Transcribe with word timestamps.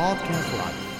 Podcast 0.00 0.50
Live. 0.56 0.99